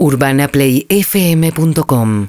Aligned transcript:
UrbanaPlayFM.com 0.00 2.26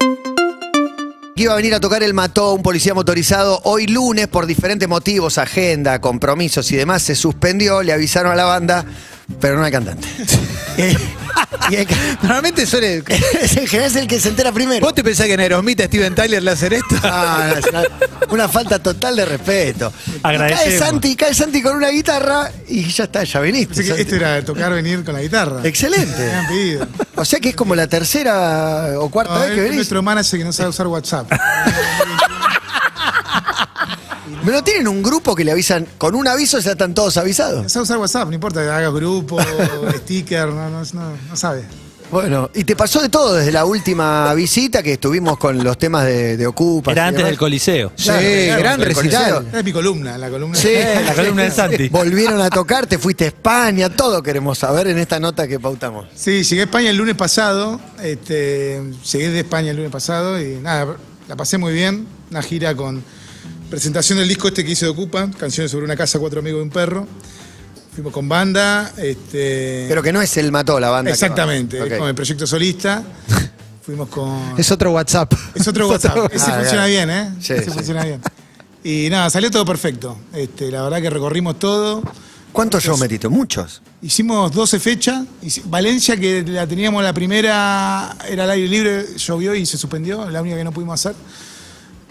iba 1.44 1.54
a 1.54 1.56
venir 1.56 1.74
a 1.74 1.80
tocar 1.80 2.04
el 2.04 2.14
Mató, 2.14 2.54
un 2.54 2.62
policía 2.62 2.94
motorizado. 2.94 3.62
Hoy 3.64 3.88
lunes, 3.88 4.28
por 4.28 4.46
diferentes 4.46 4.88
motivos, 4.88 5.40
agenda, 5.40 6.00
compromisos 6.00 6.72
y 6.72 6.76
demás, 6.76 7.02
se 7.02 7.16
suspendió, 7.16 7.82
le 7.82 7.94
avisaron 7.94 8.32
a 8.32 8.36
la 8.36 8.44
banda, 8.44 8.86
pero 9.40 9.58
no 9.58 9.66
al 9.66 9.72
cantante. 9.72 10.08
Y 11.70 11.76
el- 11.76 11.88
Normalmente 12.24 12.66
suele. 12.66 13.04
es 13.42 13.56
en 13.58 13.68
general 13.68 13.92
es 13.92 13.96
el 13.98 14.08
que 14.08 14.20
se 14.20 14.30
entera 14.30 14.52
primero. 14.52 14.84
¿Vos 14.86 14.96
te 14.96 15.04
pensás 15.04 15.28
que 15.28 15.34
en 15.34 15.40
Aerosmith 15.42 15.80
a 15.82 15.86
Steven 15.86 16.16
Tyler 16.16 16.42
le 16.42 16.52
hacen 16.52 16.74
esto? 16.74 16.96
Ah, 17.04 17.50
no, 17.54 17.60
es 17.60 17.66
una, 17.68 17.84
una 18.30 18.50
falta 18.50 18.80
total 18.80 19.16
de 19.16 19.26
respeto. 19.26 19.94
Y 20.08 20.12
Cae 20.22 20.36
Agradecemos. 20.36 20.80
Santi, 20.80 21.16
cae 21.16 21.34
Santi 21.34 21.62
con 21.62 21.76
una 21.76 21.90
guitarra 21.90 22.52
y 22.68 22.86
ya 22.90 23.04
está, 23.04 23.24
ya 23.24 23.40
viniste. 23.42 23.76
Pensé 23.76 23.96
que 23.96 24.02
esto 24.02 24.16
era 24.16 24.44
tocar 24.44 24.74
venir 24.74 25.04
con 25.04 25.14
la 25.14 25.22
guitarra. 25.22 25.62
Excelente. 25.64 26.18
Me 26.18 26.24
habían 26.32 26.48
pedido. 26.48 26.88
O 27.16 27.26
sea 27.26 27.40
que 27.40 27.50
es 27.50 27.56
como 27.56 27.76
la 27.76 27.88
tercera 27.88 28.94
o 28.98 29.10
cuarta 29.10 29.36
No, 29.36 29.40
vez 29.42 29.52
que 29.52 29.62
venís. 29.62 29.76
nuestro 29.76 30.02
manager 30.02 30.40
que 30.40 30.46
no 30.46 30.54
sabe 30.54 30.70
usar 30.70 30.88
WhatsApp. 30.88 31.32
Pero 34.46 34.64
tienen 34.64 34.88
un 34.88 35.02
grupo 35.04 35.36
que 35.36 35.44
le 35.44 35.52
avisan, 35.52 35.88
con 35.98 36.16
un 36.16 36.28
aviso 36.28 36.60
ya 36.60 36.72
están 36.72 36.94
todos 36.94 37.16
No 37.16 37.22
avisados. 37.22 37.72
sabe 37.72 37.84
usar 37.84 37.98
WhatsApp, 37.98 38.28
no 38.30 38.34
importa 38.36 38.62
que 38.64 38.70
hagas 38.70 38.94
grupo, 38.94 39.38
sticker, 39.98 40.48
no, 40.50 40.70
no, 40.70 40.82
no, 40.94 41.14
no 41.30 41.36
sabe. 41.36 41.64
Bueno, 42.12 42.50
y 42.54 42.66
te 42.66 42.76
pasó 42.76 43.02
de 43.02 43.08
todo 43.08 43.36
desde 43.36 43.54
la 43.54 43.64
última 43.64 44.34
visita 44.34 44.84
que 44.84 44.92
estuvimos 44.94 45.38
con 45.38 45.64
los 45.64 45.78
temas 45.78 46.04
de, 46.04 46.36
de 46.36 46.46
Ocupa. 46.46 46.92
Era 46.92 47.08
antes 47.08 47.24
del 47.24 47.38
Coliseo. 47.38 47.94
Sí, 47.96 48.04
Claro, 48.04 48.22
claro, 48.22 48.60
gran 48.62 48.82
recital. 48.82 49.34
Coliseo. 49.36 49.60
Es 49.60 49.64
mi 49.64 49.72
columna, 49.72 50.18
la 50.18 50.30
columna. 50.30 50.58
Sí, 50.58 50.74
La 51.06 51.14
columna 51.14 51.44
de 51.44 51.52
Santi. 51.52 51.88
Volvieron 51.88 52.42
a 52.42 52.50
tocar, 52.50 52.86
te 52.86 52.98
fuiste 52.98 53.24
a 53.24 53.28
España, 53.28 53.90
todo 53.90 54.22
queremos 54.22 54.58
saber 54.58 54.88
en 54.88 54.98
esta 54.98 55.22
nota 55.22 55.48
que 55.48 55.58
pautamos. 55.58 56.06
Sí, 56.14 56.44
llegué 56.44 56.64
a 56.64 56.66
España 56.66 56.90
el 56.90 56.98
lunes 56.98 57.16
pasado. 57.16 57.80
Este, 58.04 58.82
llegué 59.10 59.30
de 59.30 59.40
España 59.40 59.72
el 59.72 59.78
lunes 59.78 59.92
pasado 59.94 60.38
y 60.42 60.56
nada, 60.56 60.98
la 61.30 61.36
pasé 61.38 61.58
muy 61.58 61.72
bien. 61.72 62.08
Una 62.30 62.42
gira 62.42 62.76
con 62.76 63.02
presentación 63.72 64.20
del 64.20 64.28
disco 64.28 64.50
este 64.50 64.64
que 64.64 64.72
hice 64.72 64.86
de 64.86 64.92
Ocupa, 64.92 65.28
canciones 65.40 65.72
sobre 65.72 65.86
una 65.86 65.96
casa, 65.96 66.20
cuatro 66.20 66.42
amigos 66.42 66.60
y 66.60 66.64
un 66.64 66.70
perro. 66.70 67.08
Fuimos 67.96 68.14
con 68.14 68.30
banda. 68.30 68.92
Este, 68.98 69.86
Pero 69.90 70.04
que 70.04 70.14
no 70.14 70.22
es 70.22 70.38
el 70.38 70.52
Mató 70.52 70.80
la 70.80 70.90
banda. 70.92 71.10
exactamente, 71.12 71.80
con 71.98 72.08
el 72.08 72.14
proyecto 72.16 72.46
solista. 72.46 73.02
Fuimos 73.82 74.10
con. 74.10 74.54
Es 74.60 74.70
otro 74.72 74.92
WhatsApp. 74.92 75.34
Es 75.56 75.68
otro 75.68 75.90
WhatsApp. 75.90 76.16
Ese 76.34 76.46
Ah, 76.52 76.56
funciona 76.60 76.86
claro. 76.86 76.88
bien, 76.88 77.10
¿eh? 77.10 77.34
Sí, 77.40 77.54
Ese 77.54 77.66
sí. 77.66 77.72
funciona 77.72 78.04
bien. 78.06 78.22
Y 78.84 79.08
nada, 79.10 79.30
salió 79.30 79.50
todo 79.50 79.66
perfecto. 79.66 80.18
Este, 80.34 80.70
la 80.70 80.84
verdad 80.84 81.02
que 81.02 81.10
recorrimos 81.10 81.58
todo. 81.58 82.04
¿Cuántos 82.52 82.84
shows 82.84 83.00
metiste? 83.00 83.28
Muchos. 83.30 83.82
Hicimos 84.02 84.52
12 84.52 84.80
fechas. 84.80 85.24
Valencia, 85.66 86.18
que 86.18 86.44
la 86.44 86.68
teníamos 86.68 87.02
la 87.02 87.14
primera, 87.14 88.16
era 88.28 88.44
al 88.44 88.52
aire 88.52 88.68
libre, 88.68 89.06
llovió 89.18 89.56
y 89.56 89.66
se 89.66 89.78
suspendió, 89.78 90.30
la 90.30 90.42
única 90.42 90.58
que 90.58 90.64
no 90.66 90.72
pudimos 90.74 91.00
hacer. 91.00 91.16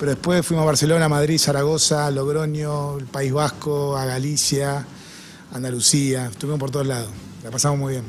Pero 0.00 0.12
después 0.12 0.46
fuimos 0.46 0.62
a 0.62 0.66
Barcelona, 0.66 1.10
Madrid, 1.10 1.38
Zaragoza, 1.38 2.10
Logroño, 2.10 2.96
el 2.96 3.04
País 3.04 3.34
Vasco, 3.34 3.98
a 3.98 4.06
Galicia, 4.06 4.86
Andalucía. 5.52 6.28
Estuvimos 6.32 6.58
por 6.58 6.70
todos 6.70 6.86
lados. 6.86 7.10
La 7.44 7.50
pasamos 7.50 7.78
muy 7.78 7.92
bien. 7.92 8.04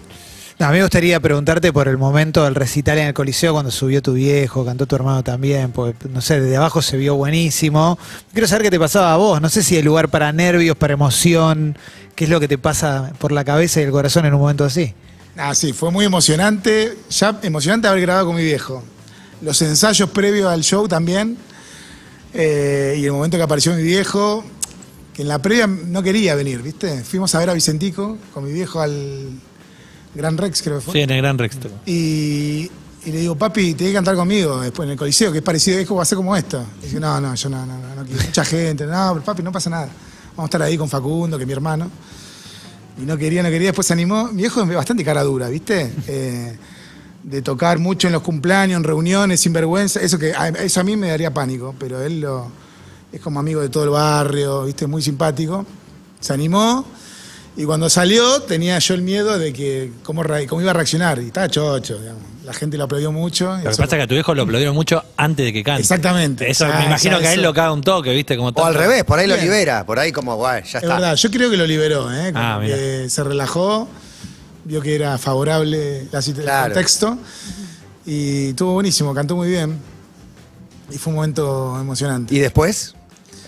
No, 0.58 0.68
a 0.68 0.70
mí 0.70 0.78
me 0.78 0.84
gustaría 0.84 1.20
preguntarte 1.20 1.74
por 1.74 1.90
el 1.90 1.98
momento 1.98 2.46
del 2.46 2.56
recital 2.56 2.98
en 2.98 3.08
el 3.08 3.14
Coliseo 3.14 3.52
cuando 3.52 3.72
subió 3.72 4.02
tu 4.02 4.14
viejo, 4.14 4.64
cantó 4.64 4.86
tu 4.86 4.96
hermano 4.96 5.22
también, 5.22 5.74
porque 5.74 6.08
no 6.08 6.22
sé, 6.22 6.40
desde 6.40 6.56
abajo 6.56 6.82
se 6.82 6.96
vio 6.96 7.16
buenísimo. 7.16 8.00
Quiero 8.32 8.48
saber 8.48 8.64
qué 8.64 8.72
te 8.72 8.80
pasaba 8.80 9.14
a 9.14 9.18
vos, 9.18 9.42
no 9.42 9.50
sé 9.50 9.62
si 9.62 9.76
hay 9.76 9.82
lugar 9.82 10.08
para 10.08 10.32
nervios, 10.32 10.78
para 10.78 10.94
emoción, 10.94 11.78
qué 12.16 12.24
es 12.24 12.30
lo 12.30 12.40
que 12.40 12.48
te 12.48 12.58
pasa 12.58 13.12
por 13.20 13.34
la 13.34 13.44
cabeza 13.44 13.82
y 13.82 13.84
el 13.84 13.92
corazón 13.92 14.26
en 14.26 14.34
un 14.34 14.40
momento 14.40 14.64
así. 14.64 14.94
Ah, 15.36 15.54
sí, 15.54 15.74
fue 15.74 15.92
muy 15.92 16.06
emocionante. 16.06 16.98
Ya 17.10 17.38
emocionante 17.44 17.90
haber 17.90 18.02
grabado 18.02 18.28
con 18.28 18.38
mi 18.38 18.44
viejo. 18.44 18.82
Los 19.42 19.62
ensayos 19.62 20.10
previos 20.12 20.50
al 20.50 20.64
show 20.64 20.88
también. 20.88 21.38
Eh, 22.34 22.98
y 22.98 23.06
el 23.06 23.12
momento 23.12 23.38
que 23.38 23.44
apareció 23.44 23.74
mi 23.74 23.84
viejo, 23.84 24.44
que 25.14 25.24
en 25.24 25.28
la 25.28 25.40
previa 25.40 25.68
no 25.68 26.02
quería 26.02 26.36
venir, 26.36 26.62
¿viste? 26.62 27.04
Fuimos 27.04 27.34
a 27.36 27.40
ver 27.40 27.50
a 27.50 27.54
Vicentico 27.54 28.18
con 28.34 28.46
mi 28.46 28.52
viejo 28.52 28.80
al 28.82 29.30
Gran 30.16 30.38
Rex, 30.38 30.62
creo 30.62 30.80
que 30.80 30.86
fue. 30.86 30.94
Sí, 30.94 31.00
en 31.02 31.10
el 31.12 31.18
Gran 31.18 31.38
Rex. 31.38 31.58
Y, 31.86 32.70
y 33.06 33.12
le 33.12 33.20
digo, 33.20 33.36
papi, 33.36 33.74
te 33.74 33.86
que 33.86 33.94
cantar 33.94 34.16
conmigo 34.16 34.62
después 34.62 34.86
en 34.86 34.92
el 34.92 34.98
Coliseo, 34.98 35.32
que 35.32 35.40
es 35.40 35.44
parecido, 35.44 35.78
dijo, 35.78 35.96
va 35.96 36.04
a 36.04 36.06
ser 36.06 36.16
como 36.18 36.36
esto. 36.36 36.64
Y 36.82 36.86
dice, 36.86 37.00
no, 37.00 37.20
no, 37.20 37.34
yo 37.36 37.50
no, 37.50 37.66
no, 37.66 37.78
no, 37.78 37.96
no 37.96 38.06
quiero. 38.06 38.24
Mucha 38.24 38.46
gente, 38.46 38.86
no, 38.86 39.10
pero 39.14 39.26
papi, 39.26 39.44
no 39.44 39.52
pasa 39.52 39.70
nada. 39.70 39.90
Vamos 40.32 40.44
a 40.44 40.46
estar 40.46 40.62
ahí 40.62 40.78
con 40.78 40.88
Facundo, 40.88 41.38
que 41.38 41.44
es 41.44 41.48
mi 41.48 41.54
hermano. 41.54 41.90
Y 43.02 43.06
no 43.06 43.18
quería, 43.18 43.42
no 43.42 43.50
quería, 43.50 43.70
después 43.70 43.88
se 43.88 43.94
animó. 43.94 44.28
Mi 44.28 44.44
viejo 44.44 44.62
es 44.62 44.68
bastante 44.76 45.04
cara 45.04 45.24
dura, 45.24 45.50
¿viste? 45.50 45.92
Eh, 46.08 46.58
de 47.24 47.42
tocar 47.42 47.78
mucho 47.80 48.08
en 48.08 48.14
los 48.14 48.22
cumpleaños, 48.24 48.78
en 48.78 48.84
reuniones, 48.84 49.40
sin 49.42 49.54
vergüenza. 49.54 50.00
Eso, 50.00 50.18
que, 50.18 50.34
a- 50.34 50.50
eso 50.50 50.80
a 50.80 50.84
mí 50.84 50.96
me 50.98 51.10
daría 51.10 51.32
pánico, 51.34 51.76
pero 51.80 52.02
él 52.02 52.22
lo, 52.22 52.52
es 53.12 53.20
como 53.22 53.40
amigo 53.40 53.62
de 53.62 53.70
todo 53.70 53.84
el 53.84 53.90
barrio, 53.92 54.64
¿viste? 54.66 54.88
Muy 54.88 55.02
simpático. 55.02 55.66
Se 56.20 56.34
animó. 56.34 56.86
Y 57.58 57.66
cuando 57.66 57.90
salió 57.90 58.42
tenía 58.44 58.80
yo 58.80 58.94
el 58.94 59.02
miedo 59.02 59.38
de 59.38 59.52
que 59.52 59.92
cómo, 60.04 60.24
cómo 60.48 60.62
iba 60.62 60.72
a 60.72 60.74
reaccionar. 60.74 61.20
Y 61.22 61.28
estaba 61.28 61.50
chocho, 61.50 62.00
digamos. 62.00 62.24
La 62.46 62.54
gente 62.54 62.76
lo 62.78 62.86
aplaudió 62.86 63.12
mucho. 63.12 63.52
Lo 63.58 63.62
que 63.64 63.70
pasa 63.70 63.84
es 63.84 63.90
que 63.90 64.02
a 64.02 64.08
tu 64.08 64.14
viejo 64.16 64.34
lo 64.34 64.44
aplaudieron 64.44 64.74
mucho 64.74 65.04
antes 65.18 65.46
de 65.46 65.54
que 65.54 65.64
cante. 65.64 65.82
Exactamente. 65.82 66.50
Eso 66.50 66.66
Ah, 66.66 66.80
me 66.80 66.86
imagino 66.86 67.18
ya, 67.18 67.22
que 67.22 67.28
a 67.28 67.34
él 67.34 67.40
eso. 67.42 67.50
lo 67.50 67.54
caga 67.54 67.72
un 67.74 67.82
toque, 67.82 68.12
¿viste? 68.14 68.36
Como 68.36 68.50
O 68.50 68.66
al 68.66 68.74
revés, 68.74 69.04
por 69.04 69.20
ahí 69.20 69.28
lo 69.28 69.36
libera, 69.36 69.86
por 69.86 70.00
ahí 70.00 70.12
como, 70.12 70.36
guay, 70.38 70.64
ya 70.64 70.80
Es 70.80 70.84
está. 70.84 70.96
verdad, 70.96 71.16
yo 71.16 71.30
creo 71.30 71.52
que 71.52 71.58
lo 71.58 71.68
liberó, 71.68 72.12
¿eh? 72.12 72.32
Como 72.34 72.44
Ah, 72.44 72.60
que 72.66 73.06
se 73.10 73.24
relajó, 73.24 73.88
vio 74.66 74.82
que 74.82 74.96
era 74.96 75.18
favorable 75.18 76.08
la 76.12 76.22
Claro. 76.22 76.68
el 76.68 76.74
contexto 76.74 77.18
y 78.06 78.50
estuvo 78.50 78.74
buenísimo, 78.74 79.14
cantó 79.14 79.36
muy 79.36 79.50
bien 79.50 79.78
y 80.92 80.98
fue 80.98 81.12
un 81.12 81.16
momento 81.18 81.78
emocionante. 81.80 82.34
¿Y 82.36 82.40
después? 82.40 82.96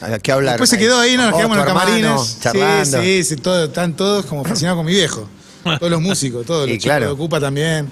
¿A 0.02 0.20
¿Qué 0.20 0.32
hablaron? 0.32 0.56
Después 0.60 0.70
se 0.70 0.78
quedó 0.78 1.00
ahí, 1.00 1.16
nos 1.16 1.32
Vos, 1.32 1.38
quedamos 1.38 1.58
en 1.58 1.64
los 1.66 1.74
camarines. 1.74 2.40
charlando. 2.42 3.02
Sí, 3.02 3.24
sí, 3.24 3.24
sí, 3.24 3.36
todo- 3.38 3.66
están 3.66 3.94
todos 3.96 4.26
como 4.26 4.44
fascinados 4.44 4.78
con 4.78 4.86
mi 4.86 4.92
viejo. 4.94 5.28
Todos 5.80 5.90
los 5.92 6.02
músicos, 6.02 6.46
todos 6.46 6.68
Y 6.68 6.72
los 6.72 6.78
chicos 6.80 6.84
claro. 6.84 7.06
de 7.06 7.12
Ocupa 7.14 7.40
también. 7.40 7.90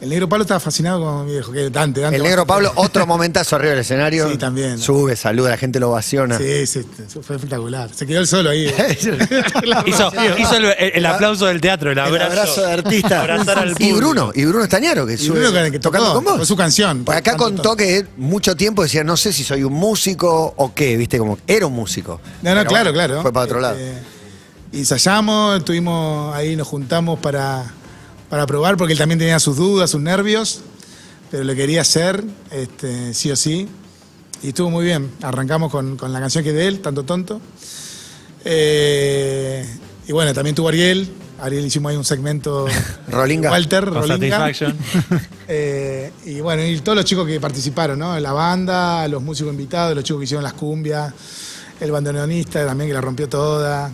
El 0.00 0.10
negro 0.10 0.28
Pablo 0.28 0.42
estaba 0.42 0.60
fascinado 0.60 1.00
con 1.02 1.24
mi 1.24 1.32
viejo, 1.32 1.50
que 1.50 1.70
Dante, 1.70 2.00
Dante. 2.00 2.16
El 2.16 2.22
negro 2.22 2.46
Pablo, 2.46 2.70
otro 2.74 3.06
momentazo 3.06 3.56
arriba 3.56 3.70
del 3.70 3.80
escenario. 3.80 4.28
Sí, 4.30 4.36
también. 4.36 4.78
Sube, 4.78 5.16
saluda, 5.16 5.50
la 5.50 5.56
gente 5.56 5.80
lo 5.80 5.90
ovaciona. 5.90 6.36
Sí, 6.36 6.66
sí, 6.66 6.84
fue 7.22 7.36
espectacular. 7.36 7.88
Se 7.94 8.06
quedó 8.06 8.20
él 8.20 8.26
solo 8.26 8.50
ahí. 8.50 8.66
Hizo, 9.86 10.12
hizo 10.38 10.56
el, 10.56 10.64
el- 10.66 10.92
el 10.96 11.06
aplauso 11.06 11.46
del 11.46 11.60
teatro, 11.60 11.90
el 11.92 11.98
El 11.98 12.04
abrazo. 12.04 12.26
abrazo 12.32 12.60
de 12.62 12.72
artista. 12.72 13.20
Abrazar 13.20 13.58
al 13.58 13.74
y. 13.78 13.92
Bruno, 13.92 14.30
y 14.34 14.44
Bruno 14.44 14.64
Estañaro, 14.64 15.06
que 15.06 15.14
Y 15.14 15.18
sube 15.18 15.40
Bruno 15.40 15.52
que- 15.64 15.70
que 15.72 15.78
tocando 15.78 16.08
tocó, 16.08 16.16
con 16.16 16.24
vos. 16.24 16.36
con 16.38 16.46
su 16.46 16.56
canción. 16.56 17.04
Por 17.04 17.14
acá 17.14 17.36
contó 17.36 17.62
todo. 17.62 17.76
que 17.76 18.04
mucho 18.18 18.56
tiempo 18.56 18.82
decía, 18.82 19.04
no 19.04 19.16
sé 19.16 19.32
si 19.32 19.42
soy 19.44 19.62
un 19.64 19.72
músico 19.72 20.52
o 20.56 20.74
qué, 20.74 20.96
viste, 20.96 21.18
como 21.18 21.38
era 21.46 21.66
un 21.66 21.72
músico. 21.72 22.20
No, 22.42 22.50
no, 22.50 22.56
Pero 22.60 22.68
claro, 22.68 22.92
bueno, 22.92 23.06
claro. 23.06 23.22
Fue 23.22 23.32
para 23.32 23.44
otro 23.46 23.60
lado. 23.60 23.76
Eh, 23.78 23.98
ensayamos, 24.72 25.58
estuvimos 25.58 26.34
ahí, 26.34 26.56
nos 26.56 26.66
juntamos 26.68 27.18
para, 27.20 27.64
para 28.28 28.46
probar, 28.46 28.76
porque 28.76 28.92
él 28.92 28.98
también 28.98 29.18
tenía 29.18 29.38
sus 29.38 29.56
dudas, 29.56 29.90
sus 29.90 30.00
nervios, 30.00 30.60
pero 31.30 31.44
le 31.44 31.54
quería 31.54 31.82
hacer, 31.82 32.24
este, 32.50 33.14
sí 33.14 33.30
o 33.30 33.36
sí. 33.36 33.68
Y 34.42 34.48
estuvo 34.48 34.70
muy 34.70 34.84
bien. 34.84 35.10
Arrancamos 35.22 35.70
con, 35.70 35.96
con 35.96 36.12
la 36.12 36.20
canción 36.20 36.44
que 36.44 36.50
es 36.50 36.56
de 36.56 36.66
él, 36.66 36.80
Tanto 36.80 37.04
Tonto. 37.04 37.40
Eh, 38.44 39.66
y 40.06 40.12
bueno, 40.12 40.34
también 40.34 40.54
tuvo 40.54 40.68
Ariel. 40.68 41.08
Ariel 41.40 41.64
hicimos 41.66 41.90
ahí 41.90 41.96
un 41.96 42.04
segmento. 42.04 42.66
Rolinga. 43.08 43.50
Walter, 43.50 43.84
Con 43.84 44.08
Rolinga. 44.08 44.52
Eh, 45.46 46.10
y 46.24 46.40
bueno, 46.40 46.64
y 46.64 46.80
todos 46.80 46.96
los 46.96 47.04
chicos 47.04 47.26
que 47.26 47.38
participaron, 47.38 47.98
¿no? 47.98 48.18
La 48.18 48.32
banda, 48.32 49.06
los 49.08 49.22
músicos 49.22 49.52
invitados, 49.52 49.94
los 49.94 50.02
chicos 50.02 50.20
que 50.20 50.24
hicieron 50.24 50.42
las 50.42 50.54
cumbias, 50.54 51.12
el 51.80 51.90
bandoneonista 51.90 52.64
también 52.64 52.88
que 52.88 52.94
la 52.94 53.02
rompió 53.02 53.28
toda. 53.28 53.92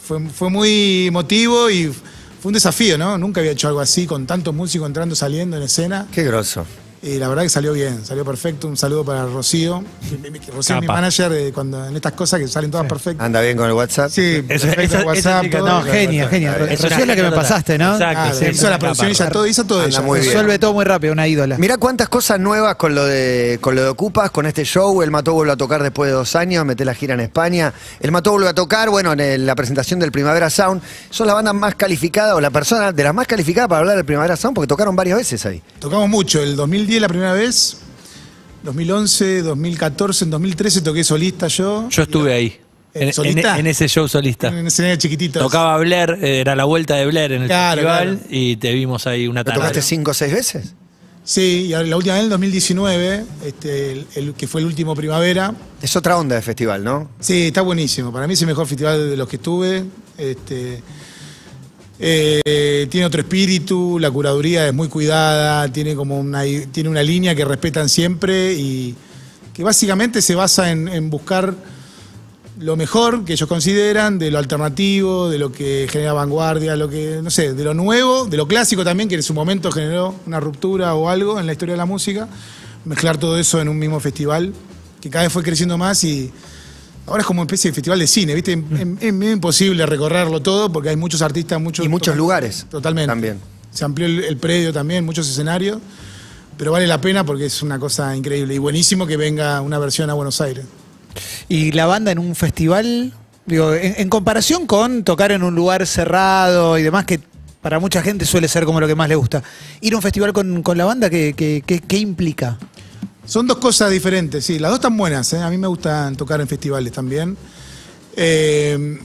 Fue, 0.00 0.20
fue 0.28 0.50
muy 0.50 1.08
emotivo 1.08 1.68
y 1.68 1.92
fue 2.40 2.50
un 2.50 2.54
desafío, 2.54 2.96
¿no? 2.96 3.18
Nunca 3.18 3.40
había 3.40 3.52
hecho 3.52 3.68
algo 3.68 3.80
así 3.80 4.06
con 4.06 4.26
tantos 4.26 4.54
músicos 4.54 4.86
entrando, 4.86 5.14
saliendo 5.14 5.56
en 5.56 5.64
escena. 5.64 6.06
Qué 6.12 6.24
grosso. 6.24 6.64
Y 7.00 7.18
la 7.18 7.28
verdad 7.28 7.44
que 7.44 7.48
salió 7.48 7.72
bien, 7.72 8.04
salió 8.04 8.24
perfecto. 8.24 8.66
Un 8.66 8.76
saludo 8.76 9.04
para 9.04 9.24
Rocío. 9.26 9.84
Rocío 10.52 10.76
es 10.76 10.80
mi 10.82 10.86
manager 10.88 11.32
eh, 11.32 11.52
cuando, 11.54 11.86
en 11.86 11.94
estas 11.94 12.12
cosas 12.12 12.40
que 12.40 12.48
salen 12.48 12.72
todas 12.72 12.86
perfectas. 12.88 13.24
Anda 13.24 13.40
bien 13.40 13.56
con 13.56 13.66
el 13.66 13.72
WhatsApp. 13.72 14.10
Sí, 14.10 14.44
Eso- 14.48 14.66
perfecto, 14.66 14.82
esa- 14.82 14.98
esa 14.98 15.06
WhatsApp, 15.06 15.44
chica- 15.44 15.58
todo. 15.58 15.68
No, 15.68 15.82
genia, 15.82 16.28
genia. 16.28 16.56
Es 16.68 16.82
Rocío 16.82 16.98
es 16.98 17.06
la 17.06 17.14
que 17.14 17.22
me 17.22 17.30
pasaste, 17.32 17.78
¿no? 17.78 17.92
Exacto, 17.92 18.20
Ah, 18.20 18.32
sí, 18.36 18.46
hizo 18.50 18.68
la 18.68 18.78
producción 18.80 19.10
ella 19.10 19.30
todo, 19.30 19.46
hizo 19.46 19.64
todo 19.64 19.78
Anda 19.82 19.90
ella. 19.90 20.02
muy 20.02 20.18
bien. 20.20 20.32
Resuelve 20.32 20.58
todo 20.58 20.72
muy 20.74 20.84
rápido, 20.84 21.12
una 21.12 21.28
ídola. 21.28 21.56
Mirá 21.56 21.76
cuántas 21.76 22.08
cosas 22.08 22.40
nuevas 22.40 22.74
con 22.74 22.94
lo 22.96 23.04
de 23.06 23.58
con 23.60 23.76
lo 23.76 23.82
de 23.82 23.88
Ocupas, 23.88 24.30
con 24.32 24.46
este 24.46 24.64
show. 24.64 25.00
El 25.02 25.12
Mató 25.12 25.34
vuelve 25.34 25.52
a 25.52 25.56
tocar 25.56 25.82
después 25.82 26.08
de 26.10 26.14
dos 26.14 26.34
años, 26.34 26.64
mete 26.66 26.84
la 26.84 26.94
gira 26.94 27.14
en 27.14 27.20
España. 27.20 27.72
El 28.00 28.10
Mató 28.10 28.32
vuelve 28.32 28.48
a 28.48 28.54
tocar, 28.54 28.90
bueno, 28.90 29.12
en 29.12 29.20
el- 29.20 29.46
la 29.46 29.54
presentación 29.54 30.00
del 30.00 30.10
Primavera 30.10 30.50
Sound. 30.50 30.82
Son 31.10 31.28
la 31.28 31.34
banda 31.34 31.52
más 31.52 31.76
calificada 31.76 32.34
o 32.34 32.40
la 32.40 32.50
persona 32.50 32.90
de 32.90 33.04
las 33.04 33.14
más 33.14 33.28
calificadas 33.28 33.68
para 33.68 33.78
hablar 33.80 33.94
del 33.96 34.04
Primavera 34.04 34.36
Sound 34.36 34.56
porque 34.56 34.66
tocaron 34.66 34.96
varias 34.96 35.16
veces 35.18 35.46
ahí. 35.46 35.62
Tocamos 35.78 36.08
mucho, 36.08 36.42
el 36.42 36.56
2010 36.88 37.00
la 37.02 37.08
primera 37.08 37.32
vez, 37.34 37.76
2011, 38.62 39.42
2014, 39.42 40.24
en 40.24 40.30
2013 40.30 40.80
toqué 40.80 41.04
solista 41.04 41.46
yo. 41.48 41.86
Yo 41.90 42.02
estuve 42.02 42.32
ahí. 42.32 42.56
En, 42.94 43.08
en- 43.08 43.12
¿Solista? 43.12 43.58
en 43.58 43.66
ese 43.66 43.86
show 43.88 44.08
solista. 44.08 44.48
En 44.48 44.66
escenario 44.66 44.96
chiquitito. 44.96 45.38
Tocaba 45.38 45.76
Blair, 45.78 46.18
eh, 46.22 46.40
era 46.40 46.56
la 46.56 46.64
vuelta 46.64 46.96
de 46.96 47.06
Blair 47.06 47.32
en 47.32 47.42
el 47.42 47.48
Claro, 47.48 47.82
festival 47.82 48.16
claro. 48.18 48.26
y 48.30 48.56
te 48.56 48.72
vimos 48.72 49.06
ahí 49.06 49.28
una 49.28 49.40
¿Lo 49.40 49.44
tarde. 49.44 49.58
tocaste 49.60 49.82
cinco 49.82 50.12
o 50.12 50.14
seis 50.14 50.32
veces? 50.32 50.74
Sí, 51.24 51.66
y 51.66 51.68
la 51.68 51.94
última 51.96 52.14
vez 52.14 52.20
en 52.20 52.24
el 52.24 52.30
2019, 52.30 53.24
este, 53.44 53.92
el, 53.92 54.06
el 54.14 54.32
que 54.32 54.48
fue 54.48 54.62
el 54.62 54.66
último 54.66 54.94
primavera. 54.96 55.54
Es 55.82 55.94
otra 55.94 56.16
onda 56.16 56.36
de 56.36 56.40
festival, 56.42 56.82
¿no? 56.82 57.10
Sí, 57.20 57.48
está 57.48 57.60
buenísimo. 57.60 58.10
Para 58.10 58.26
mí 58.26 58.32
es 58.32 58.40
el 58.40 58.46
mejor 58.46 58.66
festival 58.66 59.10
de 59.10 59.16
los 59.18 59.28
que 59.28 59.36
estuve. 59.36 59.84
Este, 60.16 60.82
eh, 62.00 62.86
tiene 62.90 63.06
otro 63.06 63.20
espíritu, 63.20 63.98
la 63.98 64.10
curaduría 64.10 64.66
es 64.68 64.74
muy 64.74 64.88
cuidada, 64.88 65.70
tiene 65.72 65.94
como 65.94 66.18
una, 66.18 66.42
tiene 66.70 66.88
una 66.88 67.02
línea 67.02 67.34
que 67.34 67.44
respetan 67.44 67.88
siempre 67.88 68.54
y 68.54 68.94
que 69.52 69.64
básicamente 69.64 70.22
se 70.22 70.34
basa 70.34 70.70
en, 70.70 70.88
en 70.88 71.10
buscar 71.10 71.54
lo 72.60 72.76
mejor 72.76 73.24
que 73.24 73.34
ellos 73.34 73.48
consideran, 73.48 74.18
de 74.18 74.30
lo 74.30 74.38
alternativo, 74.38 75.28
de 75.28 75.38
lo 75.38 75.52
que 75.52 75.86
genera 75.90 76.12
vanguardia, 76.12 76.76
lo 76.76 76.88
que, 76.88 77.20
no 77.22 77.30
sé, 77.30 77.54
de 77.54 77.64
lo 77.64 77.74
nuevo, 77.74 78.26
de 78.26 78.36
lo 78.36 78.48
clásico 78.48 78.84
también, 78.84 79.08
que 79.08 79.14
en 79.14 79.22
su 79.22 79.34
momento 79.34 79.70
generó 79.70 80.14
una 80.26 80.40
ruptura 80.40 80.94
o 80.94 81.08
algo 81.08 81.38
en 81.38 81.46
la 81.46 81.52
historia 81.52 81.74
de 81.74 81.78
la 81.78 81.86
música, 81.86 82.28
mezclar 82.84 83.18
todo 83.18 83.38
eso 83.38 83.60
en 83.60 83.68
un 83.68 83.78
mismo 83.78 84.00
festival, 84.00 84.52
que 85.00 85.10
cada 85.10 85.24
vez 85.24 85.32
fue 85.32 85.42
creciendo 85.42 85.78
más 85.78 86.02
y 86.02 86.32
ahora 87.08 87.20
es 87.22 87.26
como 87.26 87.40
una 87.40 87.46
especie 87.46 87.70
de 87.70 87.74
festival 87.74 87.98
de 87.98 88.06
cine, 88.06 88.34
¿viste? 88.34 88.52
Es, 88.52 88.86
es 89.08 89.12
medio 89.12 89.32
imposible 89.32 89.84
recorrerlo 89.86 90.40
todo 90.40 90.70
porque 90.72 90.90
hay 90.90 90.96
muchos 90.96 91.22
artistas, 91.22 91.60
muchos... 91.60 91.84
Y 91.84 91.88
muchos 91.88 92.16
lugares. 92.16 92.66
Totalmente. 92.70 93.08
También. 93.08 93.38
Se 93.72 93.84
amplió 93.84 94.06
el, 94.06 94.24
el 94.24 94.36
predio 94.36 94.72
también, 94.72 95.04
muchos 95.04 95.28
escenarios, 95.28 95.78
pero 96.56 96.72
vale 96.72 96.86
la 96.86 97.00
pena 97.00 97.24
porque 97.24 97.46
es 97.46 97.62
una 97.62 97.78
cosa 97.78 98.16
increíble 98.16 98.54
y 98.54 98.58
buenísimo 98.58 99.06
que 99.06 99.16
venga 99.16 99.60
una 99.60 99.78
versión 99.78 100.08
a 100.10 100.14
Buenos 100.14 100.40
Aires. 100.40 100.64
Y 101.48 101.72
la 101.72 101.86
banda 101.86 102.10
en 102.12 102.18
un 102.18 102.34
festival, 102.34 103.12
digo, 103.46 103.74
en, 103.74 103.94
en 103.98 104.08
comparación 104.08 104.66
con 104.66 105.04
tocar 105.04 105.32
en 105.32 105.42
un 105.42 105.54
lugar 105.54 105.86
cerrado 105.86 106.78
y 106.78 106.82
demás, 106.82 107.04
que 107.04 107.20
para 107.60 107.80
mucha 107.80 108.02
gente 108.02 108.24
suele 108.24 108.46
ser 108.48 108.64
como 108.64 108.80
lo 108.80 108.86
que 108.86 108.94
más 108.94 109.08
le 109.08 109.16
gusta. 109.16 109.42
Ir 109.80 109.92
a 109.94 109.96
un 109.96 110.02
festival 110.02 110.32
con, 110.32 110.62
con 110.62 110.78
la 110.78 110.84
banda, 110.84 111.10
¿qué, 111.10 111.34
qué, 111.36 111.62
qué- 111.66 111.80
qué 111.80 111.98
implica? 111.98 112.56
Son 113.28 113.46
dos 113.46 113.58
cosas 113.58 113.90
diferentes, 113.90 114.44
sí. 114.44 114.58
Las 114.58 114.70
dos 114.70 114.78
están 114.78 114.96
buenas, 114.96 115.30
¿eh? 115.34 115.38
A 115.42 115.50
mí 115.50 115.58
me 115.58 115.66
gustan 115.66 116.16
tocar 116.16 116.40
en 116.40 116.48
festivales 116.48 116.92
también. 116.92 117.36
Eh, 118.16 118.98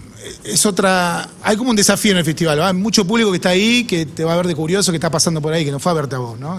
es 0.45 0.65
otra. 0.65 1.27
Hay 1.43 1.57
como 1.57 1.71
un 1.71 1.75
desafío 1.75 2.13
en 2.13 2.19
el 2.19 2.25
festival. 2.25 2.57
¿va? 2.59 2.69
Hay 2.69 2.73
mucho 2.73 3.05
público 3.05 3.31
que 3.31 3.35
está 3.37 3.49
ahí, 3.49 3.83
que 3.83 4.05
te 4.05 4.23
va 4.23 4.33
a 4.33 4.37
ver 4.37 4.47
de 4.47 4.55
curioso, 4.55 4.91
que 4.93 4.95
está 4.97 5.09
pasando 5.11 5.41
por 5.41 5.51
ahí, 5.51 5.65
que 5.65 5.71
no 5.71 5.79
fue 5.79 5.91
a 5.91 5.95
verte 5.95 6.15
a 6.15 6.19
vos, 6.19 6.39
¿no? 6.39 6.57